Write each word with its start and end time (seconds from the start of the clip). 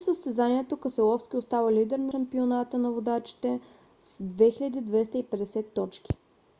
след 0.03 0.15
състезанието 0.15 0.77
кеселовски 0.77 1.37
остава 1.37 1.73
лидер 1.73 1.99
на 1.99 2.11
шампионата 2.11 2.77
на 2.77 2.91
водачите 2.91 3.59
с 4.03 4.17
2250 4.23 5.65
точки 5.73 6.13